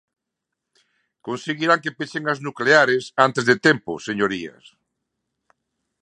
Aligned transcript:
Conseguirán 1.27 1.81
que 1.83 1.95
pechen 1.99 2.23
as 2.33 2.39
nucleares 2.45 3.03
antes 3.25 3.43
de 3.49 3.55
tempo, 3.67 3.91
señorías. 4.07 4.65